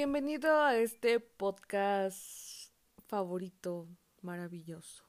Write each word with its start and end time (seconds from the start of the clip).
Bienvenido 0.00 0.62
a 0.62 0.76
este 0.76 1.18
podcast 1.18 2.70
favorito, 3.08 3.88
maravilloso, 4.22 5.02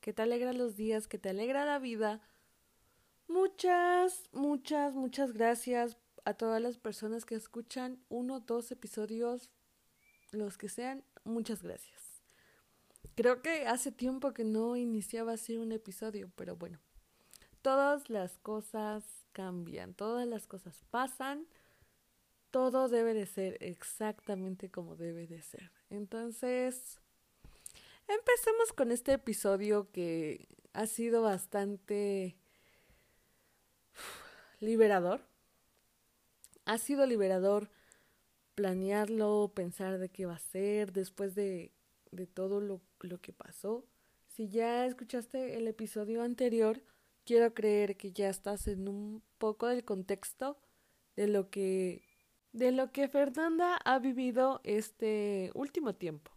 que 0.00 0.12
te 0.12 0.22
alegra 0.22 0.52
los 0.52 0.76
días, 0.76 1.08
que 1.08 1.18
te 1.18 1.30
alegra 1.30 1.64
la 1.64 1.80
vida. 1.80 2.20
Muchas, 3.26 4.30
muchas, 4.30 4.94
muchas 4.94 5.32
gracias 5.32 5.96
a 6.24 6.34
todas 6.34 6.62
las 6.62 6.78
personas 6.78 7.24
que 7.24 7.34
escuchan 7.34 7.98
uno, 8.08 8.38
dos 8.38 8.70
episodios, 8.70 9.50
los 10.30 10.56
que 10.56 10.68
sean, 10.68 11.02
muchas 11.24 11.64
gracias. 11.64 12.22
Creo 13.16 13.42
que 13.42 13.66
hace 13.66 13.90
tiempo 13.90 14.32
que 14.32 14.44
no 14.44 14.76
iniciaba 14.76 15.32
así 15.32 15.56
un 15.56 15.72
episodio, 15.72 16.30
pero 16.36 16.54
bueno, 16.54 16.78
todas 17.60 18.08
las 18.08 18.38
cosas 18.38 19.26
cambian, 19.32 19.94
todas 19.94 20.28
las 20.28 20.46
cosas 20.46 20.84
pasan 20.90 21.48
todo 22.56 22.88
debe 22.88 23.12
de 23.12 23.26
ser 23.26 23.58
exactamente 23.60 24.70
como 24.70 24.96
debe 24.96 25.26
de 25.26 25.42
ser. 25.42 25.70
Entonces, 25.90 27.02
empecemos 28.08 28.72
con 28.72 28.92
este 28.92 29.12
episodio 29.12 29.90
que 29.92 30.48
ha 30.72 30.86
sido 30.86 31.20
bastante 31.20 32.34
liberador. 34.60 35.20
Ha 36.64 36.78
sido 36.78 37.04
liberador 37.04 37.68
planearlo, 38.54 39.52
pensar 39.54 39.98
de 39.98 40.08
qué 40.08 40.24
va 40.24 40.36
a 40.36 40.38
ser 40.38 40.92
después 40.92 41.34
de, 41.34 41.74
todo 42.32 42.62
lo, 42.62 42.80
lo 43.00 43.20
que 43.20 43.34
pasó. 43.34 43.84
Si 44.28 44.48
ya 44.48 44.86
escuchaste 44.86 45.58
el 45.58 45.68
episodio 45.68 46.22
anterior, 46.22 46.82
quiero 47.26 47.52
creer 47.52 47.98
que 47.98 48.12
ya 48.12 48.30
estás 48.30 48.66
en 48.66 48.88
un 48.88 49.22
poco 49.36 49.66
del 49.66 49.84
contexto 49.84 50.56
de 51.16 51.26
lo 51.26 51.50
que 51.50 52.05
de 52.56 52.72
lo 52.72 52.90
que 52.90 53.06
Fernanda 53.06 53.76
ha 53.84 53.98
vivido 53.98 54.62
este 54.64 55.50
último 55.54 55.94
tiempo. 55.94 56.32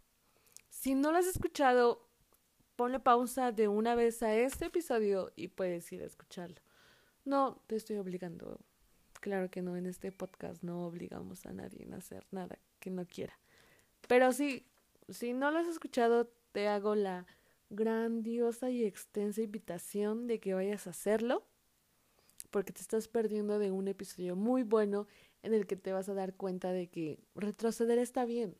Si 0.68 0.94
no 0.94 1.12
lo 1.12 1.18
has 1.18 1.26
escuchado, 1.26 2.10
ponle 2.76 3.00
pausa 3.00 3.52
de 3.52 3.68
una 3.68 3.94
vez 3.94 4.22
a 4.22 4.34
este 4.34 4.66
episodio 4.66 5.32
y 5.34 5.48
puedes 5.48 5.90
ir 5.92 6.02
a 6.02 6.06
escucharlo. 6.06 6.60
No 7.24 7.62
te 7.66 7.76
estoy 7.76 7.96
obligando. 7.96 8.60
Claro 9.20 9.50
que 9.50 9.62
no, 9.62 9.78
en 9.78 9.86
este 9.86 10.12
podcast 10.12 10.62
no 10.62 10.86
obligamos 10.86 11.46
a 11.46 11.54
nadie 11.54 11.88
a 11.90 11.96
hacer 11.96 12.26
nada 12.30 12.58
que 12.80 12.90
no 12.90 13.06
quiera. 13.06 13.38
Pero 14.06 14.30
sí, 14.32 14.66
si 15.08 15.32
no 15.32 15.50
lo 15.50 15.58
has 15.58 15.68
escuchado, 15.68 16.30
te 16.52 16.68
hago 16.68 16.96
la 16.96 17.26
grandiosa 17.70 18.68
y 18.68 18.84
extensa 18.84 19.40
invitación 19.40 20.26
de 20.26 20.38
que 20.38 20.52
vayas 20.52 20.86
a 20.86 20.90
hacerlo, 20.90 21.46
porque 22.50 22.74
te 22.74 22.82
estás 22.82 23.08
perdiendo 23.08 23.58
de 23.58 23.70
un 23.70 23.88
episodio 23.88 24.36
muy 24.36 24.64
bueno 24.64 25.06
en 25.42 25.54
el 25.54 25.66
que 25.66 25.76
te 25.76 25.92
vas 25.92 26.08
a 26.08 26.14
dar 26.14 26.34
cuenta 26.34 26.72
de 26.72 26.88
que 26.88 27.18
retroceder 27.34 27.98
está 27.98 28.24
bien, 28.24 28.56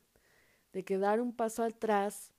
de 0.73 0.83
que 0.83 0.97
dar 0.97 1.21
un 1.21 1.35
paso 1.35 1.63
atrás, 1.63 2.33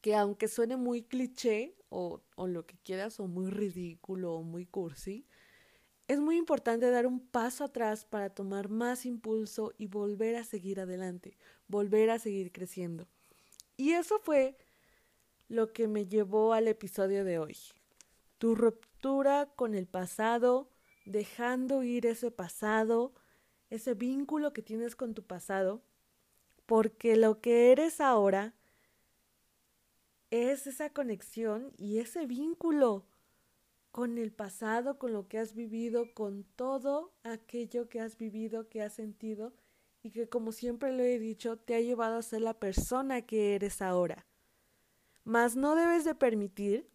que 0.00 0.14
aunque 0.14 0.48
suene 0.48 0.76
muy 0.76 1.02
cliché 1.02 1.74
o, 1.88 2.22
o 2.36 2.46
lo 2.46 2.66
que 2.66 2.76
quieras, 2.78 3.20
o 3.20 3.26
muy 3.26 3.50
ridículo 3.50 4.34
o 4.34 4.42
muy 4.42 4.66
cursi, 4.66 5.26
es 6.08 6.20
muy 6.20 6.36
importante 6.36 6.88
dar 6.90 7.06
un 7.06 7.20
paso 7.20 7.64
atrás 7.64 8.04
para 8.04 8.30
tomar 8.30 8.68
más 8.68 9.06
impulso 9.06 9.72
y 9.76 9.86
volver 9.86 10.36
a 10.36 10.44
seguir 10.44 10.78
adelante, 10.78 11.36
volver 11.66 12.10
a 12.10 12.18
seguir 12.18 12.52
creciendo. 12.52 13.08
Y 13.76 13.92
eso 13.92 14.20
fue 14.20 14.56
lo 15.48 15.72
que 15.72 15.88
me 15.88 16.06
llevó 16.06 16.52
al 16.52 16.68
episodio 16.68 17.24
de 17.24 17.38
hoy. 17.38 17.56
Tu 18.38 18.54
ruptura 18.54 19.52
con 19.56 19.74
el 19.74 19.86
pasado, 19.86 20.70
dejando 21.04 21.82
ir 21.82 22.06
ese 22.06 22.30
pasado, 22.30 23.12
ese 23.70 23.94
vínculo 23.94 24.52
que 24.52 24.62
tienes 24.62 24.96
con 24.96 25.14
tu 25.14 25.22
pasado, 25.22 25.82
porque 26.66 27.16
lo 27.16 27.40
que 27.40 27.72
eres 27.72 28.00
ahora 28.00 28.54
es 30.30 30.66
esa 30.66 30.90
conexión 30.90 31.72
y 31.76 31.98
ese 31.98 32.26
vínculo 32.26 33.06
con 33.92 34.18
el 34.18 34.32
pasado, 34.32 34.98
con 34.98 35.12
lo 35.12 35.26
que 35.28 35.38
has 35.38 35.54
vivido, 35.54 36.12
con 36.12 36.44
todo 36.56 37.14
aquello 37.22 37.88
que 37.88 38.00
has 38.00 38.18
vivido, 38.18 38.68
que 38.68 38.82
has 38.82 38.92
sentido 38.92 39.54
y 40.02 40.10
que 40.10 40.28
como 40.28 40.52
siempre 40.52 40.92
lo 40.92 41.02
he 41.02 41.18
dicho, 41.18 41.56
te 41.56 41.74
ha 41.74 41.80
llevado 41.80 42.18
a 42.18 42.22
ser 42.22 42.42
la 42.42 42.54
persona 42.54 43.22
que 43.22 43.54
eres 43.54 43.80
ahora. 43.80 44.26
Mas 45.24 45.56
no 45.56 45.74
debes 45.74 46.04
de 46.04 46.14
permitir, 46.14 46.88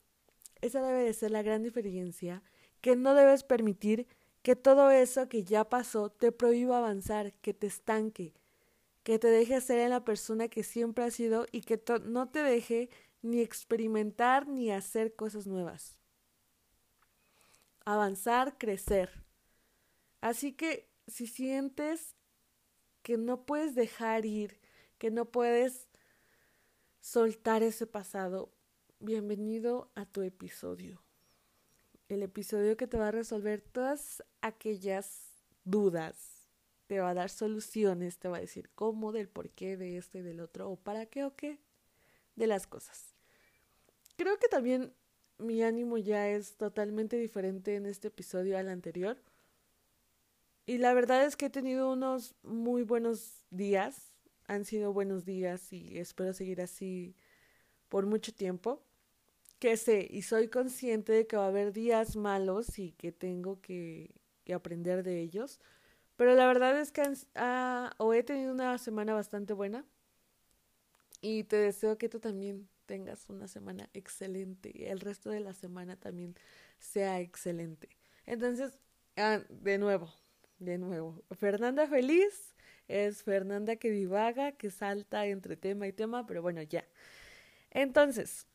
esa 0.61 0.81
debe 0.81 1.03
de 1.03 1.13
ser 1.13 1.31
la 1.31 1.41
gran 1.41 1.63
diferencia, 1.63 2.43
que 2.81 2.95
no 2.95 3.13
debes 3.13 3.43
permitir 3.43 4.07
que 4.41 4.55
todo 4.55 4.89
eso 4.91 5.29
que 5.29 5.43
ya 5.43 5.69
pasó 5.69 6.09
te 6.09 6.31
prohíba 6.31 6.77
avanzar, 6.77 7.33
que 7.41 7.53
te 7.53 7.67
estanque, 7.67 8.33
que 9.03 9.19
te 9.19 9.27
deje 9.27 9.61
ser 9.61 9.89
la 9.89 10.03
persona 10.03 10.47
que 10.47 10.63
siempre 10.63 11.03
has 11.03 11.13
sido 11.13 11.45
y 11.51 11.61
que 11.61 11.81
no 12.05 12.29
te 12.29 12.41
deje 12.43 12.89
ni 13.21 13.41
experimentar 13.41 14.47
ni 14.47 14.71
hacer 14.71 15.15
cosas 15.15 15.45
nuevas. 15.45 15.99
Avanzar, 17.85 18.57
crecer. 18.57 19.23
Así 20.21 20.53
que 20.53 20.89
si 21.07 21.27
sientes 21.27 22.15
que 23.01 23.17
no 23.17 23.45
puedes 23.45 23.75
dejar 23.75 24.25
ir, 24.25 24.59
que 24.97 25.09
no 25.09 25.25
puedes 25.25 25.87
soltar 26.99 27.63
ese 27.63 27.87
pasado, 27.87 28.53
bienvenido 28.99 29.91
a 29.95 30.05
tu 30.05 30.21
episodio 30.21 31.01
el 32.13 32.23
episodio 32.23 32.75
que 32.75 32.87
te 32.87 32.97
va 32.97 33.07
a 33.07 33.11
resolver 33.11 33.61
todas 33.61 34.23
aquellas 34.41 35.31
dudas, 35.63 36.49
te 36.87 36.99
va 36.99 37.11
a 37.11 37.13
dar 37.13 37.29
soluciones, 37.29 38.17
te 38.17 38.27
va 38.27 38.37
a 38.37 38.41
decir 38.41 38.69
cómo, 38.75 39.13
del 39.13 39.29
por 39.29 39.49
qué, 39.49 39.77
de 39.77 39.97
este 39.97 40.19
y 40.19 40.21
del 40.21 40.41
otro, 40.41 40.69
o 40.69 40.75
para 40.75 41.05
qué 41.05 41.23
o 41.23 41.35
qué, 41.35 41.59
de 42.35 42.47
las 42.47 42.67
cosas. 42.67 43.15
Creo 44.17 44.37
que 44.37 44.49
también 44.49 44.93
mi 45.37 45.63
ánimo 45.63 45.97
ya 45.97 46.27
es 46.29 46.57
totalmente 46.57 47.17
diferente 47.17 47.75
en 47.75 47.85
este 47.85 48.09
episodio 48.09 48.57
al 48.57 48.67
anterior. 48.67 49.17
Y 50.65 50.77
la 50.79 50.93
verdad 50.93 51.25
es 51.25 51.37
que 51.37 51.45
he 51.45 51.49
tenido 51.49 51.91
unos 51.91 52.35
muy 52.43 52.83
buenos 52.83 53.45
días. 53.49 54.13
Han 54.47 54.65
sido 54.65 54.91
buenos 54.91 55.23
días 55.23 55.71
y 55.71 55.97
espero 55.97 56.33
seguir 56.33 56.61
así 56.61 57.15
por 57.87 58.05
mucho 58.05 58.33
tiempo 58.33 58.83
que 59.61 59.77
sé 59.77 60.07
y 60.09 60.23
soy 60.23 60.47
consciente 60.47 61.13
de 61.13 61.27
que 61.27 61.37
va 61.37 61.45
a 61.45 61.49
haber 61.49 61.71
días 61.71 62.15
malos 62.15 62.79
y 62.79 62.93
que 62.93 63.11
tengo 63.11 63.61
que, 63.61 64.11
aprender 64.53 65.03
de 65.03 65.21
ellos. 65.21 65.61
Pero 66.17 66.35
la 66.35 66.45
verdad 66.47 66.77
es 66.77 66.91
que 66.91 67.03
ah, 67.35 67.93
o 67.97 68.13
he 68.13 68.23
tenido 68.23 68.51
una 68.51 68.77
semana 68.79 69.13
bastante 69.13 69.53
buena 69.53 69.85
y 71.21 71.45
te 71.45 71.55
deseo 71.55 71.97
que 71.97 72.09
tú 72.09 72.19
también 72.19 72.67
tengas 72.85 73.29
una 73.29 73.47
semana 73.47 73.89
excelente 73.93 74.71
y 74.73 74.85
el 74.85 74.99
resto 74.99 75.29
de 75.29 75.39
la 75.39 75.53
semana 75.53 75.95
también 75.95 76.35
sea 76.79 77.21
excelente. 77.21 77.87
Entonces, 78.25 78.77
ah, 79.15 79.41
de 79.47 79.77
nuevo, 79.77 80.11
de 80.57 80.79
nuevo, 80.79 81.23
Fernanda 81.37 81.87
feliz 81.87 82.55
es 82.87 83.23
Fernanda 83.23 83.75
que 83.75 83.91
divaga, 83.91 84.53
que 84.53 84.71
salta 84.71 85.27
entre 85.27 85.55
tema 85.55 85.87
y 85.87 85.93
tema, 85.93 86.25
pero 86.25 86.41
bueno, 86.41 86.61
ya. 86.63 86.83
Entonces, 87.69 88.47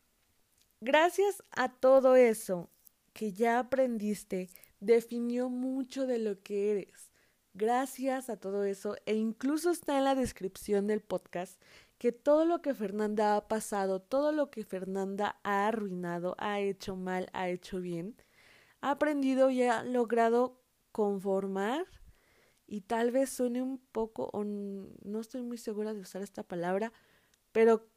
Gracias 0.81 1.42
a 1.53 1.70
todo 1.72 2.16
eso 2.16 2.69
que 3.14 3.32
ya 3.32 3.59
aprendiste, 3.59 4.50
definió 4.78 5.48
mucho 5.48 6.06
de 6.06 6.19
lo 6.19 6.42
que 6.42 6.70
eres. 6.70 7.10
Gracias 7.54 8.28
a 8.28 8.37
todo 8.37 8.64
eso, 8.64 8.94
e 9.06 9.15
incluso 9.15 9.70
está 9.70 9.97
en 9.97 10.04
la 10.04 10.15
descripción 10.15 10.86
del 10.86 11.00
podcast, 11.00 11.59
que 11.97 12.12
todo 12.12 12.44
lo 12.44 12.60
que 12.60 12.75
Fernanda 12.75 13.36
ha 13.36 13.48
pasado, 13.48 14.03
todo 14.03 14.32
lo 14.32 14.50
que 14.50 14.65
Fernanda 14.65 15.41
ha 15.44 15.66
arruinado, 15.66 16.36
ha 16.38 16.60
hecho 16.60 16.94
mal, 16.94 17.31
ha 17.32 17.48
hecho 17.48 17.81
bien, 17.81 18.15
ha 18.82 18.91
aprendido 18.91 19.48
y 19.48 19.62
ha 19.62 19.82
logrado 19.82 20.60
conformar 20.92 21.86
y 22.66 22.83
tal 22.83 23.12
vez 23.12 23.30
suene 23.30 23.62
un 23.62 23.78
poco, 23.78 24.30
no 24.45 25.21
estoy 25.21 25.41
muy 25.41 25.56
segura 25.56 25.95
de 25.95 26.00
usar 26.00 26.21
esta 26.21 26.42
palabra, 26.42 26.92
pero 27.53 27.89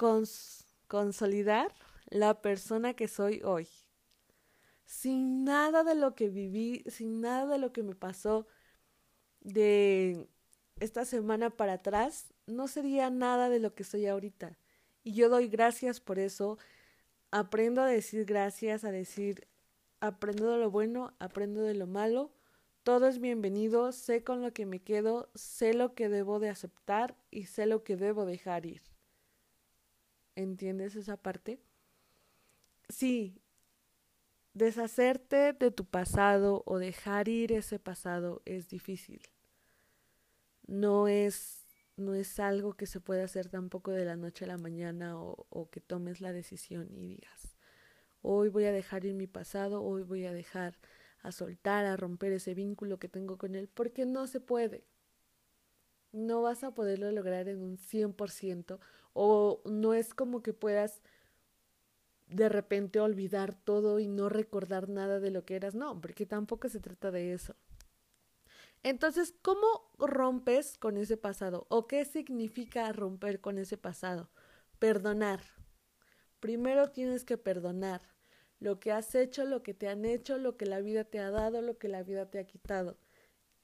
consolidar 0.88 1.74
la 2.10 2.42
persona 2.42 2.94
que 2.94 3.08
soy 3.08 3.42
hoy. 3.44 3.68
Sin 4.86 5.44
nada 5.44 5.84
de 5.84 5.96
lo 5.96 6.16
que 6.16 6.30
viví, 6.30 6.84
sin 6.88 7.22
nada 7.22 7.46
de 7.46 7.60
lo 7.60 7.72
que 7.72 7.84
me 7.84 7.96
pasó 7.96 8.48
de 9.42 10.28
esta 10.80 11.06
semana 11.06 11.50
para 11.50 11.74
atrás, 11.74 12.34
no 12.48 12.68
sería 12.68 13.10
nada 13.10 13.50
de 13.50 13.60
lo 13.60 13.76
que 13.76 13.84
soy 13.84 14.08
ahorita. 14.08 14.58
Y 15.04 15.14
yo 15.14 15.30
doy 15.30 15.48
gracias 15.48 16.00
por 16.00 16.20
eso. 16.20 16.58
Aprendo 17.32 17.82
a 17.82 17.88
decir 17.88 18.26
gracias, 18.26 18.84
a 18.84 18.92
decir, 18.92 19.48
aprendo 20.00 20.52
de 20.52 20.58
lo 20.58 20.72
bueno, 20.72 21.14
aprendo 21.20 21.62
de 21.62 21.76
lo 21.76 21.86
malo. 21.86 22.32
Todo 22.84 23.08
es 23.08 23.20
bienvenido, 23.20 23.92
sé 23.92 24.24
con 24.24 24.42
lo 24.42 24.54
que 24.54 24.66
me 24.66 24.80
quedo, 24.80 25.30
sé 25.36 25.74
lo 25.74 25.94
que 25.94 26.10
debo 26.10 26.40
de 26.40 26.50
aceptar 26.50 27.16
y 27.30 27.44
sé 27.46 27.66
lo 27.68 27.84
que 27.84 27.98
debo 27.98 28.26
dejar 28.26 28.66
ir. 28.66 28.82
¿Entiendes 30.36 30.96
esa 30.96 31.18
parte? 31.18 31.60
Sí, 32.90 33.42
deshacerte 34.54 35.54
de 35.54 35.72
tu 35.72 35.86
pasado 35.86 36.64
o 36.66 36.80
dejar 36.80 37.30
ir 37.30 37.52
ese 37.52 37.80
pasado 37.80 38.42
es 38.46 38.68
difícil. 38.70 39.22
No 40.68 41.08
es 41.08 41.66
no 41.98 42.14
es 42.16 42.40
algo 42.40 42.76
que 42.76 42.86
se 42.86 43.02
pueda 43.02 43.26
hacer 43.26 43.50
tampoco 43.50 43.92
de 43.92 44.06
la 44.06 44.16
noche 44.16 44.46
a 44.46 44.48
la 44.48 44.58
mañana 44.58 45.20
o, 45.22 45.46
o 45.50 45.70
que 45.70 45.82
tomes 45.82 46.22
la 46.22 46.32
decisión 46.32 46.88
y 46.94 47.06
digas, 47.06 47.58
hoy 48.22 48.50
voy 48.50 48.66
a 48.66 48.72
dejar 48.72 49.06
ir 49.06 49.16
mi 49.16 49.28
pasado, 49.28 49.84
hoy 49.84 50.04
voy 50.04 50.26
a 50.26 50.34
dejar 50.34 50.80
a 51.22 51.32
soltar, 51.32 51.86
a 51.86 51.98
romper 51.98 52.32
ese 52.34 52.54
vínculo 52.54 53.00
que 53.00 53.10
tengo 53.10 53.38
con 53.38 53.56
él, 53.56 53.68
porque 53.68 54.06
no 54.06 54.28
se 54.28 54.40
puede. 54.40 54.86
No 56.12 56.42
vas 56.42 56.64
a 56.64 56.74
poderlo 56.74 57.12
lograr 57.12 57.48
en 57.50 57.62
un 57.62 57.78
100% 57.78 58.80
o 59.14 59.62
no 59.66 59.94
es 59.94 60.14
como 60.14 60.42
que 60.42 60.54
puedas 60.54 61.02
de 62.30 62.50
repente 62.50 63.00
olvidar 63.00 63.54
todo 63.54 64.00
y 64.00 64.08
no 64.08 64.30
recordar 64.30 64.90
nada 64.90 65.20
de 65.20 65.32
lo 65.32 65.46
que 65.46 65.56
eras. 65.56 65.76
No, 65.76 66.00
porque 66.00 66.26
tampoco 66.26 66.70
se 66.70 66.80
trata 66.80 67.12
de 67.12 67.34
eso. 67.34 67.56
Entonces, 68.84 69.36
¿cómo 69.42 69.92
rompes 69.98 70.78
con 70.78 70.98
ese 70.98 71.18
pasado? 71.18 71.66
¿O 71.70 71.88
qué 71.88 72.06
significa 72.06 72.92
romper 72.94 73.42
con 73.42 73.58
ese 73.58 73.78
pasado? 73.78 74.30
Perdonar. 74.80 75.42
Primero 76.40 76.90
tienes 76.92 77.26
que 77.26 77.38
perdonar 77.38 78.02
lo 78.60 78.80
que 78.80 78.92
has 78.92 79.16
hecho, 79.16 79.46
lo 79.46 79.64
que 79.64 79.74
te 79.74 79.90
han 79.90 80.06
hecho, 80.06 80.38
lo 80.38 80.56
que 80.56 80.66
la 80.66 80.80
vida 80.80 81.04
te 81.04 81.20
ha 81.20 81.32
dado, 81.32 81.62
lo 81.62 81.78
que 81.78 81.90
la 81.90 82.04
vida 82.04 82.30
te 82.30 82.40
ha 82.40 82.46
quitado. 82.46 82.98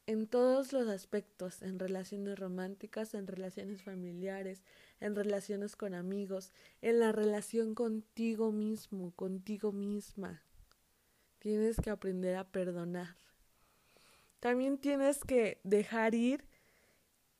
En 0.08 0.28
todos 0.28 0.72
los 0.72 0.88
aspectos, 0.88 1.64
en 1.64 1.80
relaciones 1.80 2.38
románticas, 2.38 3.16
en 3.16 3.26
relaciones 3.26 3.82
familiares, 3.82 4.64
en 5.00 5.16
relaciones 5.16 5.76
con 5.76 5.96
amigos, 5.96 6.52
en 6.82 7.00
la 7.00 7.12
relación 7.12 7.74
contigo 7.74 8.52
mismo, 8.52 9.12
contigo 9.16 9.72
misma. 9.72 10.44
Tienes 11.40 11.78
que 11.78 11.90
aprender 11.90 12.36
a 12.36 12.44
perdonar. 12.44 13.16
También 14.40 14.78
tienes 14.78 15.24
que 15.24 15.60
dejar 15.64 16.14
ir 16.14 16.46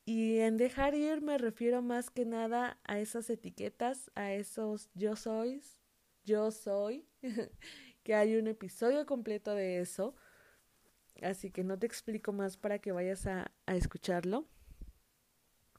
y 0.06 0.40
en 0.40 0.58
dejar 0.58 0.96
ir 0.96 1.22
me 1.22 1.38
refiero 1.38 1.84
más 1.84 2.10
que 2.10 2.26
nada 2.26 2.80
a 2.84 3.00
esas 3.00 3.30
etiquetas, 3.30 4.12
a 4.16 4.34
esos 4.34 4.90
yo 4.94 5.16
sois, 5.16 5.78
yo 6.24 6.52
soy, 6.52 7.08
que 8.04 8.16
hay 8.16 8.36
un 8.36 8.48
episodio 8.48 9.06
completo 9.06 9.54
de 9.54 9.80
eso, 9.80 10.16
así 11.22 11.52
que 11.52 11.64
no 11.64 11.78
te 11.78 11.88
explico 11.88 12.34
más 12.34 12.58
para 12.58 12.80
que 12.80 12.92
vayas 12.92 13.28
a, 13.28 13.52
escucharlo, 13.68 14.46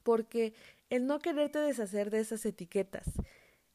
porque 0.03 0.55
el 0.91 1.07
no 1.07 1.19
quererte 1.19 1.59
deshacer 1.59 2.11
de 2.11 2.21
esas 2.21 2.45
etiquetas 2.47 3.07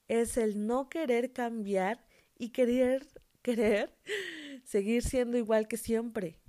es 0.08 0.38
el 0.38 0.66
no 0.66 0.90
querer 0.90 1.34
cambiar 1.34 2.06
y 2.38 2.50
querer, 2.50 3.08
querer 3.42 3.96
seguir 4.64 5.04
siendo 5.04 5.38
igual 5.38 5.68
que 5.68 5.78
siempre 5.78 6.40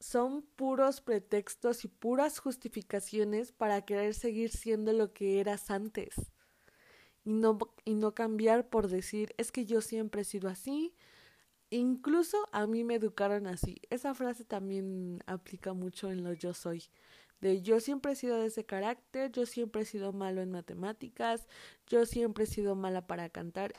son 0.00 0.42
puros 0.42 1.00
pretextos 1.00 1.84
y 1.84 1.88
puras 1.88 2.40
justificaciones 2.40 3.52
para 3.52 3.82
querer 3.84 4.14
seguir 4.14 4.50
siendo 4.50 4.92
lo 4.92 5.12
que 5.12 5.38
eras 5.38 5.70
antes 5.70 6.32
y 7.24 7.32
no, 7.32 7.58
y 7.84 7.94
no 7.94 8.14
cambiar 8.14 8.68
por 8.68 8.88
decir 8.88 9.34
es 9.38 9.52
que 9.52 9.64
yo 9.64 9.80
siempre 9.80 10.22
he 10.22 10.24
sido 10.24 10.48
así. 10.48 10.94
Incluso 11.72 12.36
a 12.52 12.66
mí 12.66 12.84
me 12.84 12.96
educaron 12.96 13.46
así. 13.46 13.80
Esa 13.88 14.14
frase 14.14 14.44
también 14.44 15.20
aplica 15.24 15.72
mucho 15.72 16.10
en 16.10 16.22
lo 16.22 16.34
yo 16.34 16.52
soy. 16.52 16.84
De 17.40 17.62
yo 17.62 17.80
siempre 17.80 18.12
he 18.12 18.14
sido 18.14 18.36
de 18.36 18.48
ese 18.48 18.66
carácter, 18.66 19.32
yo 19.32 19.46
siempre 19.46 19.80
he 19.80 19.84
sido 19.86 20.12
malo 20.12 20.42
en 20.42 20.50
matemáticas, 20.50 21.48
yo 21.86 22.04
siempre 22.04 22.44
he 22.44 22.46
sido 22.46 22.74
mala 22.74 23.06
para 23.06 23.30
cantar. 23.30 23.72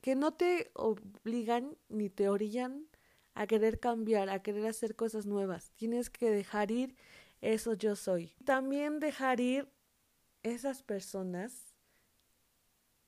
Que 0.00 0.14
no 0.14 0.32
te 0.32 0.70
obligan 0.72 1.76
ni 1.90 2.08
te 2.08 2.30
orillan 2.30 2.86
a 3.34 3.46
querer 3.46 3.80
cambiar, 3.80 4.30
a 4.30 4.42
querer 4.42 4.64
hacer 4.64 4.96
cosas 4.96 5.26
nuevas. 5.26 5.72
Tienes 5.72 6.08
que 6.08 6.30
dejar 6.30 6.70
ir 6.70 6.96
eso 7.42 7.74
yo 7.74 7.96
soy. 7.96 8.32
También 8.46 8.98
dejar 8.98 9.40
ir 9.40 9.68
esas 10.42 10.82
personas 10.82 11.74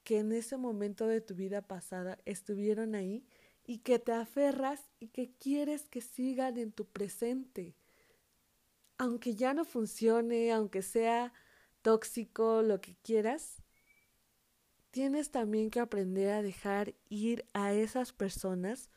que 0.04 0.18
en 0.18 0.32
ese 0.32 0.58
momento 0.58 1.06
de 1.06 1.22
tu 1.22 1.34
vida 1.34 1.62
pasada 1.62 2.18
estuvieron 2.26 2.94
ahí 2.94 3.24
y 3.72 3.78
que 3.78 3.98
te 3.98 4.12
aferras 4.12 4.90
y 5.00 5.08
que 5.08 5.32
quieres 5.32 5.88
que 5.88 6.02
sigan 6.02 6.58
en 6.58 6.72
tu 6.72 6.84
presente. 6.84 7.74
Aunque 8.98 9.34
ya 9.34 9.54
no 9.54 9.64
funcione, 9.64 10.52
aunque 10.52 10.82
sea 10.82 11.32
tóxico, 11.80 12.60
lo 12.60 12.82
que 12.82 12.96
quieras, 12.96 13.62
tienes 14.90 15.30
también 15.30 15.70
que 15.70 15.80
aprender 15.80 16.32
a 16.32 16.42
dejar 16.42 16.94
ir 17.08 17.46
a 17.54 17.72
esas 17.72 18.12
personas 18.12 18.90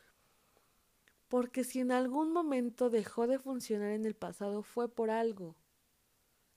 porque 1.28 1.64
si 1.64 1.80
en 1.80 1.90
algún 1.90 2.30
momento 2.30 2.90
dejó 2.90 3.26
de 3.26 3.38
funcionar 3.38 3.92
en 3.92 4.04
el 4.04 4.14
pasado 4.14 4.62
fue 4.62 4.94
por 4.94 5.08
algo. 5.08 5.56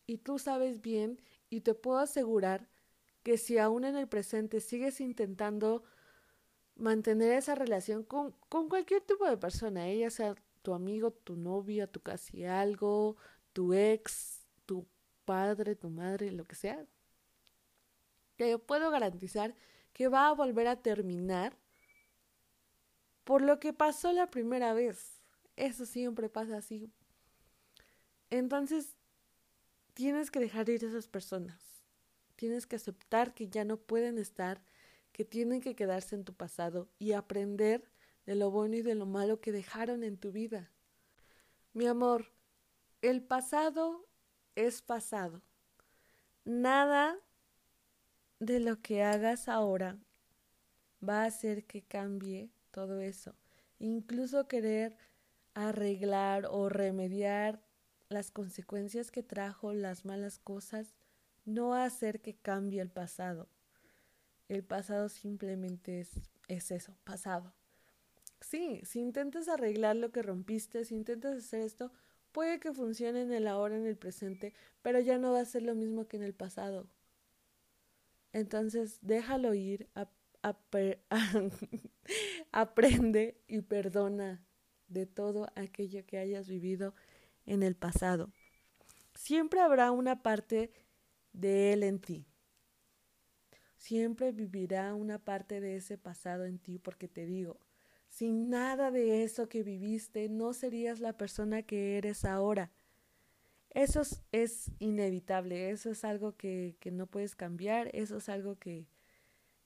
Y 0.07 0.17
tú 0.17 0.39
sabes 0.39 0.81
bien 0.81 1.21
y 1.49 1.61
te 1.61 1.73
puedo 1.73 1.99
asegurar 1.99 2.67
que 3.23 3.37
si 3.37 3.59
aún 3.59 3.85
en 3.85 3.95
el 3.95 4.09
presente 4.09 4.59
sigues 4.59 4.99
intentando 4.99 5.85
mantener 6.79 7.33
esa 7.33 7.55
relación 7.55 8.03
con, 8.03 8.31
con 8.49 8.69
cualquier 8.69 9.01
tipo 9.01 9.25
de 9.29 9.37
persona, 9.37 9.87
ella 9.87 10.09
sea 10.09 10.35
tu 10.61 10.73
amigo, 10.73 11.11
tu 11.11 11.35
novia, 11.35 11.87
tu 11.87 12.01
casi 12.01 12.45
algo, 12.45 13.17
tu 13.53 13.73
ex, 13.73 14.41
tu 14.65 14.87
padre, 15.25 15.75
tu 15.75 15.89
madre, 15.89 16.31
lo 16.31 16.45
que 16.45 16.55
sea, 16.55 16.85
te 18.35 18.57
puedo 18.57 18.89
garantizar 18.89 19.53
que 19.93 20.07
va 20.07 20.29
a 20.29 20.33
volver 20.33 20.67
a 20.67 20.81
terminar 20.81 21.57
por 23.25 23.41
lo 23.41 23.59
que 23.59 23.73
pasó 23.73 24.11
la 24.13 24.27
primera 24.27 24.73
vez. 24.73 25.21
Eso 25.55 25.85
siempre 25.85 26.29
pasa 26.29 26.57
así. 26.57 26.89
Entonces, 28.29 28.95
tienes 29.93 30.31
que 30.31 30.39
dejar 30.39 30.69
ir 30.69 30.83
a 30.85 30.87
esas 30.87 31.07
personas. 31.07 31.83
Tienes 32.37 32.65
que 32.65 32.77
aceptar 32.77 33.33
que 33.33 33.49
ya 33.49 33.65
no 33.65 33.77
pueden 33.77 34.17
estar, 34.17 34.63
que 35.19 35.25
tienen 35.25 35.59
que 35.59 35.75
quedarse 35.75 36.15
en 36.15 36.23
tu 36.23 36.33
pasado 36.33 36.87
y 36.97 37.11
aprender 37.11 37.83
de 38.25 38.35
lo 38.35 38.51
bueno 38.51 38.77
y 38.77 38.81
de 38.81 38.95
lo 38.95 39.05
malo 39.05 39.41
que 39.41 39.51
dejaron 39.51 40.05
en 40.05 40.15
tu 40.15 40.31
vida. 40.31 40.71
Mi 41.73 41.87
amor, 41.87 42.31
el 43.01 43.21
pasado 43.21 44.07
es 44.55 44.81
pasado. 44.81 45.41
Nada 46.45 47.19
de 48.39 48.61
lo 48.61 48.81
que 48.81 49.03
hagas 49.03 49.49
ahora 49.49 49.99
va 51.05 51.23
a 51.23 51.25
hacer 51.25 51.65
que 51.65 51.81
cambie 51.81 52.49
todo 52.71 53.01
eso. 53.01 53.35
Incluso 53.77 54.47
querer 54.47 54.95
arreglar 55.53 56.45
o 56.49 56.69
remediar 56.69 57.61
las 58.07 58.31
consecuencias 58.31 59.11
que 59.11 59.21
trajo 59.21 59.73
las 59.73 60.05
malas 60.05 60.39
cosas, 60.39 60.95
no 61.43 61.73
hacer 61.73 62.21
que 62.21 62.37
cambie 62.37 62.79
el 62.79 62.89
pasado. 62.89 63.49
El 64.49 64.63
pasado 64.63 65.07
simplemente 65.07 66.01
es, 66.01 66.09
es 66.47 66.71
eso, 66.71 66.97
pasado. 67.05 67.53
Sí, 68.41 68.81
si 68.83 68.99
intentas 68.99 69.47
arreglar 69.47 69.95
lo 69.95 70.11
que 70.11 70.21
rompiste, 70.21 70.85
si 70.85 70.95
intentas 70.95 71.37
hacer 71.37 71.61
esto, 71.61 71.91
puede 72.31 72.59
que 72.59 72.73
funcione 72.73 73.21
en 73.21 73.31
el 73.31 73.47
ahora, 73.47 73.77
en 73.77 73.85
el 73.85 73.97
presente, 73.97 74.53
pero 74.81 74.99
ya 74.99 75.17
no 75.17 75.33
va 75.33 75.41
a 75.41 75.45
ser 75.45 75.63
lo 75.63 75.75
mismo 75.75 76.07
que 76.07 76.17
en 76.17 76.23
el 76.23 76.33
pasado. 76.33 76.87
Entonces, 78.33 78.99
déjalo 79.01 79.53
ir, 79.53 79.89
aprende 82.51 83.41
y 83.47 83.61
perdona 83.61 84.43
de 84.87 85.05
todo 85.05 85.47
aquello 85.55 86.05
que 86.05 86.17
hayas 86.17 86.47
vivido 86.47 86.95
en 87.45 87.63
el 87.63 87.75
pasado. 87.75 88.31
Siempre 89.15 89.59
habrá 89.59 89.91
una 89.91 90.21
parte 90.21 90.71
de 91.33 91.73
él 91.73 91.83
en 91.83 91.99
ti. 91.99 92.25
Siempre 93.79 94.33
vivirá 94.33 94.93
una 94.93 95.19
parte 95.19 95.61
de 95.61 95.77
ese 95.77 95.97
pasado 95.97 96.43
en 96.43 96.59
ti 96.59 96.79
porque 96.79 97.07
te 97.07 97.25
digo, 97.25 97.61
sin 98.09 98.49
nada 98.49 98.91
de 98.91 99.23
eso 99.23 99.47
que 99.47 99.63
viviste 99.63 100.27
no 100.27 100.51
serías 100.51 100.99
la 100.99 101.13
persona 101.13 101.63
que 101.63 101.97
eres 101.97 102.25
ahora. 102.25 102.71
Eso 103.69 104.01
es, 104.33 104.71
inevitable, 104.79 105.69
eso 105.69 105.91
es 105.91 106.03
algo 106.03 106.35
que, 106.35 106.75
que 106.81 106.91
no 106.91 107.07
puedes 107.07 107.37
cambiar, 107.37 107.89
eso 107.93 108.17
es 108.17 108.27
algo 108.27 108.59
que, 108.59 108.85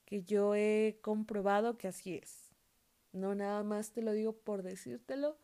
que 0.04 0.22
yo 0.22 0.54
he 0.54 1.00
comprobado 1.02 1.76
que 1.76 1.88
así 1.88 2.14
es. 2.14 2.54
No 3.10 3.34
nada 3.34 3.64
más 3.64 3.90
te 3.90 4.00
lo 4.00 4.12
digo 4.12 4.32
por 4.32 4.62
decírtelo, 4.62 5.38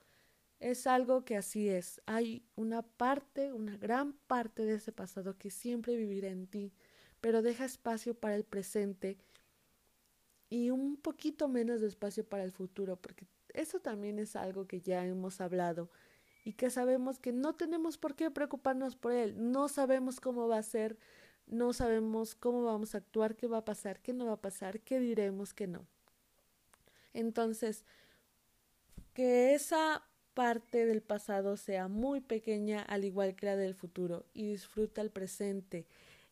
es 0.60 0.86
algo 0.86 1.24
que 1.24 1.36
así 1.36 1.68
es. 1.68 2.00
Hay 2.06 2.46
una 2.54 2.82
parte, 2.82 3.52
una 3.52 3.76
gran 3.76 4.12
parte 4.12 4.64
de 4.64 4.74
ese 4.74 4.92
pasado 4.92 5.36
que 5.38 5.50
siempre 5.50 5.96
vivirá 5.96 6.28
en 6.28 6.46
ti, 6.46 6.72
pero 7.20 7.42
deja 7.42 7.64
espacio 7.64 8.14
para 8.14 8.34
el 8.34 8.44
presente 8.44 9.18
y 10.48 10.70
un 10.70 10.96
poquito 10.96 11.48
menos 11.48 11.80
de 11.80 11.86
espacio 11.86 12.24
para 12.24 12.44
el 12.44 12.52
futuro, 12.52 12.96
porque 12.96 13.26
eso 13.54 13.80
también 13.80 14.18
es 14.18 14.36
algo 14.36 14.66
que 14.66 14.80
ya 14.80 15.04
hemos 15.04 15.40
hablado 15.40 15.90
y 16.44 16.54
que 16.54 16.70
sabemos 16.70 17.18
que 17.18 17.32
no 17.32 17.54
tenemos 17.54 17.98
por 17.98 18.14
qué 18.14 18.30
preocuparnos 18.30 18.96
por 18.96 19.12
él, 19.12 19.34
no 19.52 19.68
sabemos 19.68 20.20
cómo 20.20 20.48
va 20.48 20.58
a 20.58 20.62
ser, 20.62 20.98
no 21.46 21.72
sabemos 21.72 22.34
cómo 22.34 22.64
vamos 22.64 22.94
a 22.94 22.98
actuar, 22.98 23.36
qué 23.36 23.46
va 23.46 23.58
a 23.58 23.64
pasar, 23.64 24.00
qué 24.00 24.12
no 24.12 24.26
va 24.26 24.34
a 24.34 24.40
pasar, 24.40 24.80
qué 24.80 24.98
diremos, 24.98 25.52
qué 25.52 25.66
no. 25.66 25.86
Entonces, 27.12 27.84
que 29.12 29.54
esa 29.54 30.04
parte 30.34 30.86
del 30.86 31.02
pasado 31.02 31.56
sea 31.56 31.88
muy 31.88 32.20
pequeña 32.20 32.82
al 32.82 33.04
igual 33.04 33.34
que 33.34 33.46
la 33.46 33.56
del 33.56 33.74
futuro 33.74 34.24
y 34.32 34.52
disfruta 34.52 35.00
el 35.00 35.10
presente. 35.10 35.86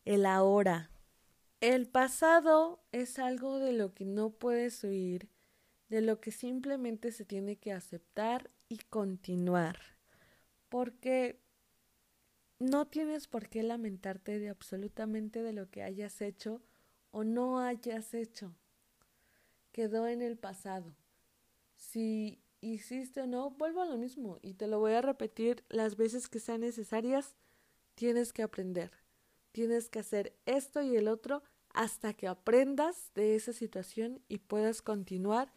El 0.09 0.25
ahora. 0.25 0.89
El 1.61 1.87
pasado 1.87 2.81
es 2.91 3.19
algo 3.19 3.59
de 3.59 3.73
lo 3.73 3.93
que 3.93 4.05
no 4.05 4.31
puedes 4.31 4.83
huir, 4.83 5.29
de 5.87 6.01
lo 6.01 6.19
que 6.19 6.31
simplemente 6.31 7.11
se 7.11 7.25
tiene 7.25 7.57
que 7.57 7.71
aceptar 7.71 8.49
y 8.69 8.79
continuar. 8.89 9.77
Porque 10.67 11.39
no 12.57 12.87
tienes 12.87 13.27
por 13.27 13.49
qué 13.49 13.61
lamentarte 13.61 14.39
de 14.39 14.49
absolutamente 14.49 15.43
de 15.43 15.53
lo 15.53 15.69
que 15.69 15.83
hayas 15.83 16.21
hecho 16.21 16.63
o 17.11 17.23
no 17.23 17.59
hayas 17.59 18.15
hecho. 18.15 18.55
Quedó 19.71 20.07
en 20.07 20.23
el 20.23 20.39
pasado. 20.39 20.95
Si 21.75 22.41
hiciste 22.61 23.21
o 23.21 23.27
no, 23.27 23.51
vuelvo 23.51 23.83
a 23.83 23.85
lo 23.85 23.99
mismo 23.99 24.39
y 24.41 24.55
te 24.55 24.65
lo 24.65 24.79
voy 24.79 24.93
a 24.93 25.03
repetir 25.03 25.63
las 25.69 25.97
veces 25.97 26.27
que 26.27 26.39
sean 26.39 26.61
necesarias. 26.61 27.35
Tienes 27.93 28.33
que 28.33 28.41
aprender. 28.41 28.98
Tienes 29.51 29.89
que 29.89 29.99
hacer 29.99 30.37
esto 30.45 30.81
y 30.81 30.95
el 30.95 31.07
otro 31.07 31.43
hasta 31.73 32.13
que 32.13 32.27
aprendas 32.27 33.11
de 33.15 33.35
esa 33.35 33.53
situación 33.53 34.21
y 34.27 34.39
puedas 34.39 34.81
continuar, 34.81 35.53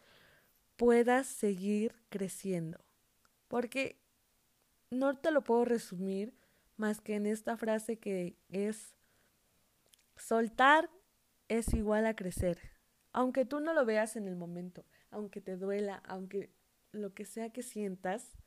puedas 0.75 1.27
seguir 1.27 1.95
creciendo. 2.09 2.79
Porque 3.47 3.99
no 4.89 5.17
te 5.17 5.31
lo 5.31 5.43
puedo 5.43 5.65
resumir 5.65 6.33
más 6.77 7.01
que 7.01 7.15
en 7.15 7.25
esta 7.25 7.57
frase 7.57 7.97
que 7.97 8.37
es 8.49 8.95
soltar 10.15 10.89
es 11.47 11.73
igual 11.73 12.05
a 12.05 12.15
crecer. 12.15 12.59
Aunque 13.11 13.45
tú 13.45 13.59
no 13.59 13.73
lo 13.73 13.85
veas 13.85 14.15
en 14.15 14.27
el 14.27 14.35
momento, 14.35 14.85
aunque 15.11 15.41
te 15.41 15.55
duela, 15.55 16.01
aunque 16.05 16.51
lo 16.91 17.13
que 17.13 17.25
sea 17.25 17.51
que 17.51 17.63
sientas, 17.63 18.37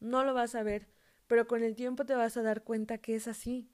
no 0.00 0.24
lo 0.24 0.34
vas 0.34 0.54
a 0.54 0.62
ver, 0.62 0.88
pero 1.26 1.46
con 1.46 1.62
el 1.62 1.74
tiempo 1.74 2.04
te 2.04 2.14
vas 2.14 2.36
a 2.36 2.42
dar 2.42 2.62
cuenta 2.62 2.98
que 2.98 3.14
es 3.14 3.26
así, 3.26 3.71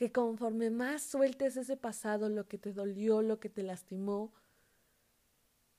que 0.00 0.10
conforme 0.10 0.70
más 0.70 1.02
sueltes 1.02 1.58
ese 1.58 1.76
pasado, 1.76 2.30
lo 2.30 2.48
que 2.48 2.56
te 2.56 2.72
dolió, 2.72 3.20
lo 3.20 3.38
que 3.38 3.50
te 3.50 3.62
lastimó, 3.62 4.32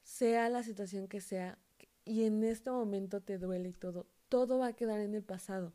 sea 0.04 0.48
la 0.48 0.62
situación 0.62 1.08
que 1.08 1.22
sea, 1.22 1.58
y 2.06 2.26
en 2.26 2.44
este 2.44 2.70
momento 2.70 3.22
te 3.22 3.40
duele 3.40 3.70
y 3.70 3.74
todo, 3.74 4.06
todo 4.30 4.60
va 4.60 4.68
a 4.68 4.74
quedar 4.74 5.00
en 5.00 5.16
el 5.16 5.24
pasado. 5.24 5.74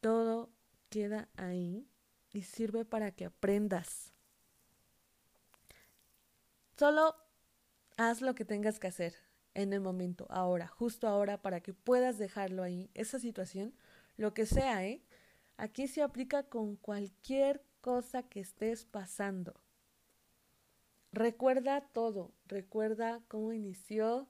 Todo 0.00 0.48
queda 0.90 1.28
ahí 1.36 1.88
y 2.32 2.42
sirve 2.42 2.84
para 2.84 3.10
que 3.10 3.24
aprendas. 3.24 4.12
Solo 6.76 7.16
haz 7.96 8.20
lo 8.20 8.36
que 8.36 8.44
tengas 8.44 8.78
que 8.78 8.86
hacer 8.86 9.16
en 9.54 9.72
el 9.72 9.80
momento, 9.80 10.28
ahora, 10.30 10.68
justo 10.68 11.08
ahora, 11.08 11.42
para 11.42 11.62
que 11.62 11.74
puedas 11.74 12.16
dejarlo 12.16 12.62
ahí, 12.62 12.92
esa 12.94 13.18
situación, 13.18 13.74
lo 14.16 14.34
que 14.34 14.46
sea, 14.46 14.86
¿eh? 14.86 15.02
Aquí 15.58 15.88
se 15.88 16.02
aplica 16.02 16.44
con 16.44 16.76
cualquier 16.76 17.64
cosa 17.80 18.22
que 18.22 18.38
estés 18.38 18.84
pasando. 18.84 19.60
Recuerda 21.10 21.80
todo, 21.80 22.32
recuerda 22.46 23.20
cómo 23.26 23.52
inició 23.52 24.28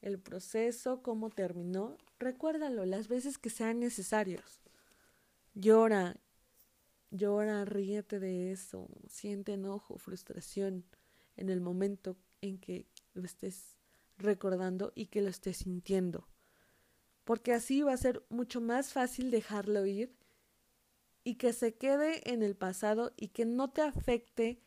el 0.00 0.20
proceso, 0.20 1.02
cómo 1.02 1.28
terminó, 1.28 1.98
recuérdalo 2.20 2.86
las 2.86 3.08
veces 3.08 3.36
que 3.36 3.50
sean 3.50 3.80
necesarios. 3.80 4.60
Llora, 5.54 6.20
llora, 7.10 7.64
ríete 7.64 8.20
de 8.20 8.52
eso, 8.52 8.86
siente 9.08 9.54
enojo, 9.54 9.98
frustración 9.98 10.84
en 11.36 11.48
el 11.48 11.60
momento 11.60 12.16
en 12.42 12.58
que 12.58 12.86
lo 13.12 13.24
estés 13.24 13.74
recordando 14.18 14.92
y 14.94 15.06
que 15.06 15.20
lo 15.20 15.30
estés 15.30 15.56
sintiendo. 15.56 16.28
Porque 17.24 17.52
así 17.52 17.82
va 17.82 17.92
a 17.92 17.96
ser 17.96 18.24
mucho 18.28 18.60
más 18.60 18.92
fácil 18.92 19.32
dejarlo 19.32 19.84
ir 19.84 20.19
y 21.24 21.36
que 21.36 21.52
se 21.52 21.74
quede 21.74 22.32
en 22.32 22.42
el 22.42 22.56
pasado 22.56 23.12
y 23.16 23.28
que 23.28 23.44
no 23.44 23.70
te 23.70 23.82
afecte 23.82 24.60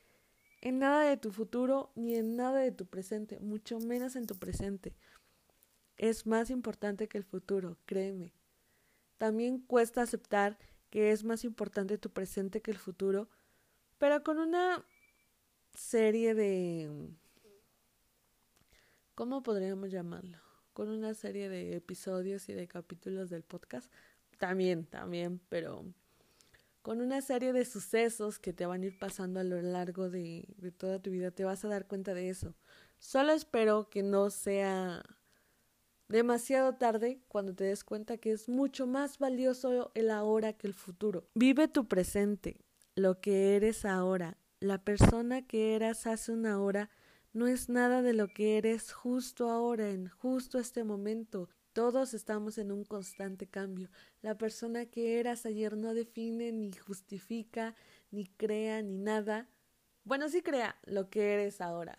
en 0.61 0.79
nada 0.79 1.03
de 1.03 1.17
tu 1.17 1.31
futuro 1.31 1.91
ni 1.95 2.15
en 2.15 2.35
nada 2.35 2.59
de 2.59 2.71
tu 2.71 2.85
presente, 2.85 3.39
mucho 3.39 3.79
menos 3.79 4.15
en 4.15 4.27
tu 4.27 4.35
presente. 4.35 4.95
Es 5.97 6.25
más 6.25 6.49
importante 6.49 7.07
que 7.07 7.17
el 7.17 7.23
futuro, 7.23 7.77
créeme. 7.85 8.33
También 9.17 9.59
cuesta 9.59 10.01
aceptar 10.01 10.57
que 10.89 11.11
es 11.11 11.23
más 11.23 11.43
importante 11.43 11.97
tu 11.97 12.11
presente 12.11 12.61
que 12.61 12.71
el 12.71 12.77
futuro, 12.77 13.29
pero 13.97 14.23
con 14.23 14.39
una 14.39 14.85
serie 15.73 16.35
de 16.35 17.09
¿cómo 19.15 19.43
podríamos 19.43 19.91
llamarlo? 19.91 20.39
Con 20.73 20.89
una 20.89 21.13
serie 21.13 21.49
de 21.49 21.75
episodios 21.75 22.49
y 22.49 22.53
de 22.53 22.67
capítulos 22.67 23.29
del 23.29 23.43
podcast. 23.43 23.91
También, 24.37 24.85
también, 24.85 25.39
pero 25.49 25.85
con 26.83 26.99
una 26.99 27.21
serie 27.21 27.53
de 27.53 27.63
sucesos 27.63 28.39
que 28.39 28.51
te 28.51 28.65
van 28.65 28.83
a 28.83 28.85
ir 28.87 28.99
pasando 28.99 29.39
a 29.39 29.43
lo 29.43 29.59
largo 29.61 30.09
de, 30.09 30.45
toda 30.77 31.01
tu 31.01 31.11
vida, 31.11 31.31
te 31.31 31.45
vas 31.45 31.63
a 31.63 31.69
dar 31.69 31.87
cuenta 31.87 32.13
de 32.13 32.29
eso. 32.29 32.55
Solo 32.99 33.31
espero 33.31 33.89
que 33.89 34.03
no 34.03 34.29
sea 34.29 35.01
demasiado 36.09 36.75
tarde 36.75 37.21
cuando 37.29 37.55
te 37.55 37.63
des 37.63 37.85
cuenta 37.85 38.17
que 38.17 38.33
es 38.33 38.49
mucho 38.49 38.85
más 38.85 39.17
valioso 39.17 39.91
el 39.95 40.11
ahora 40.11 40.53
que 40.53 40.67
el 40.67 40.73
futuro. 40.73 41.25
Vive 41.35 41.69
tu 41.69 41.87
presente, 41.87 42.59
lo 42.95 43.21
que 43.21 43.55
eres 43.55 43.85
ahora, 43.85 44.37
la 44.59 44.83
persona 44.83 45.47
que 45.47 45.75
eras 45.75 46.05
hace 46.05 46.33
una 46.33 46.61
hora 46.61 46.89
no 47.31 47.47
es 47.47 47.69
nada 47.69 48.01
de 48.01 48.13
lo 48.13 48.27
que 48.27 48.57
eres 48.57 48.91
justo 48.91 49.49
ahora, 49.49 49.89
en 49.89 50.09
justo 50.09 50.59
este 50.59 50.83
momento. 50.83 51.49
Todos 51.73 52.13
estamos 52.13 52.59
en 52.59 52.71
un 52.71 52.85
constante 52.85 53.47
cambio. 53.47 53.89
La 54.21 54.37
persona 54.37 54.85
que 54.85 55.19
eras 55.19 55.45
ayer 55.45 55.75
no 55.75 55.95
define, 55.95 56.51
ni 56.51 56.71
justifica, 56.71 57.75
ni 58.11 58.27
crea, 58.27 58.81
ni 58.83 58.97
nada. 58.97 59.49
Bueno, 60.03 60.29
sí 60.29 60.41
crea 60.43 60.77
lo 60.85 61.09
que 61.09 61.33
eres 61.33 61.61
ahora, 61.61 61.97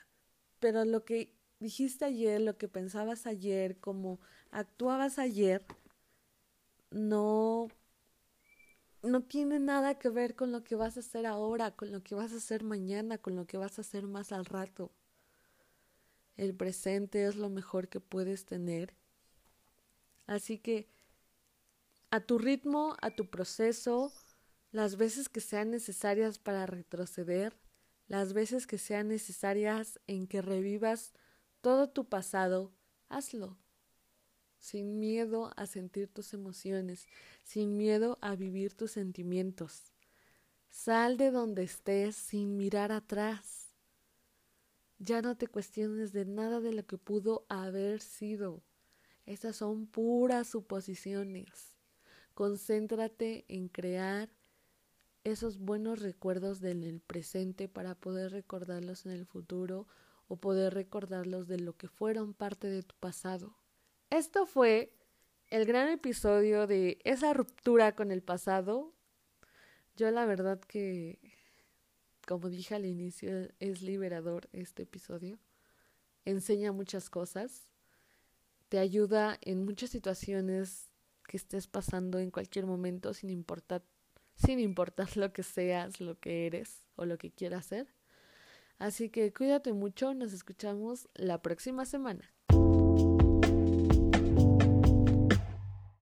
pero 0.61 0.85
lo 0.85 1.05
que 1.05 1.35
dijiste 1.59 2.05
ayer, 2.05 2.41
lo 2.41 2.57
que 2.57 2.69
pensabas 2.69 3.27
ayer, 3.27 3.79
como 3.79 4.21
actuabas 4.51 5.19
ayer, 5.19 5.65
no 6.91 7.69
no 9.03 9.23
tiene 9.23 9.59
nada 9.59 9.99
que 9.99 10.09
ver 10.09 10.35
con 10.35 10.51
lo 10.53 10.65
que 10.65 10.77
vas 10.77 10.97
a 10.97 11.01
hacer 11.01 11.27
ahora, 11.27 11.73
con 11.73 11.93
lo 11.93 12.03
que 12.03 12.15
vas 12.15 12.33
a 12.33 12.37
hacer 12.37 12.65
mañana, 12.65 13.19
con 13.19 13.37
lo 13.37 13.47
que 13.47 13.59
vas 13.59 13.79
a 13.79 13.83
hacer 13.83 14.07
más 14.07 14.33
al 14.33 14.45
rato. 14.45 14.91
El 16.37 16.55
presente 16.55 17.27
es 17.27 17.37
lo 17.37 17.51
mejor 17.51 17.89
que 17.89 18.01
puedes 18.01 18.45
tener. 18.47 18.95
Así 20.27 20.59
que 20.59 20.89
a 22.11 22.21
tu 22.21 22.39
ritmo, 22.39 22.97
a 23.03 23.11
tu 23.11 23.29
proceso, 23.29 24.13
las 24.71 24.97
veces 24.97 25.29
que 25.29 25.41
sean 25.41 25.71
necesarias 25.71 26.39
para 26.39 26.67
retroceder, 26.67 27.57
las 28.07 28.33
veces 28.33 28.67
que 28.67 28.79
sean 28.79 29.09
necesarias 29.09 30.01
en 30.07 30.27
que 30.27 30.43
revivas 30.43 31.13
todo 31.61 31.89
tu 31.89 32.09
pasado, 32.09 32.73
hazlo. 33.09 33.59
Sin 34.59 34.99
miedo 34.99 35.53
a 35.57 35.67
sentir 35.67 36.09
tus 36.09 36.33
emociones, 36.35 37.07
sin 37.43 37.77
miedo 37.77 38.19
a 38.21 38.35
vivir 38.35 38.75
tus 38.75 38.93
sentimientos. 38.93 39.93
Sal 40.71 41.17
de 41.17 41.31
donde 41.31 41.63
estés 41.63 42.17
sin 42.17 42.57
mirar 42.57 42.93
atrás. 42.93 43.75
Ya 44.99 45.23
no 45.23 45.37
te 45.37 45.47
cuestiones 45.47 46.13
de 46.13 46.25
nada 46.25 46.61
de 46.61 46.73
lo 46.73 46.87
que 46.87 46.99
pudo 46.99 47.45
haber 47.49 48.01
sido. 48.01 48.63
Esas 49.27 49.57
son 49.57 49.87
puras 49.87 50.49
suposiciones. 50.49 51.77
Concéntrate 52.35 53.45
en 53.49 53.69
crear 53.69 54.29
esos 55.25 55.59
buenos 55.59 56.01
recuerdos 56.01 56.61
del 56.61 57.01
presente 57.01 57.69
para 57.69 57.95
poder 57.95 58.33
recordarlos 58.33 59.07
en 59.07 59.13
el 59.13 59.25
futuro 59.25 59.87
o 60.29 60.37
poder 60.37 60.75
recordarlos 60.75 61.49
de 61.49 61.59
lo 61.59 61.77
que 61.77 61.89
fueron 61.89 62.35
parte 62.35 62.67
de 62.69 62.83
tu 62.83 62.95
pasado. 62.97 63.57
Esto 64.11 64.47
fue 64.47 64.93
el 65.49 65.65
gran 65.65 65.89
episodio 65.89 66.67
de 66.67 66.99
esa 67.05 67.33
ruptura 67.33 67.95
con 67.95 68.11
el 68.11 68.23
pasado. 68.23 68.93
Yo 69.97 70.11
la 70.11 70.27
verdad 70.27 70.61
que 70.61 71.19
como 72.27 72.49
dije 72.49 72.75
al 72.75 72.87
inicio, 72.87 73.49
es 73.61 73.83
liberador 73.83 74.49
este 74.53 74.85
episodio. 74.85 75.39
Enseña 76.25 76.73
muchas 76.73 77.11
cosas. 77.11 77.69
Te 78.75 78.81
ayuda 78.81 79.39
en 79.41 79.65
muchas 79.65 79.91
situaciones 79.91 80.91
que 81.29 81.37
estés 81.37 81.69
pasando 81.69 82.19
en 82.19 82.33
cualquier 82.33 82.67
momento 82.67 83.15
sin 83.15 83.31
importar 83.31 83.85
sin 84.35 84.59
importar 84.59 85.07
lo 85.17 85.33
que 85.33 85.45
seas, 85.45 86.01
lo 86.01 86.19
que 86.19 86.47
eres 86.47 86.85
o 86.97 87.05
lo 87.05 87.17
que 87.17 87.31
quieras 87.31 87.67
ser. 87.67 87.95
Así 88.81 89.11
que 89.11 89.33
cuídate 89.33 89.73
mucho, 89.73 90.13
nos 90.13 90.33
escuchamos 90.33 91.09
la 91.15 91.41
próxima 91.41 91.85
semana. 91.85 92.34